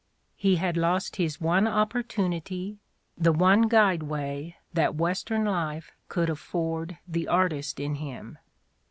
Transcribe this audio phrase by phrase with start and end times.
[0.35, 2.79] He had lost his one opportunity,
[3.15, 8.39] the one guideway that Western life could afford the artist in him.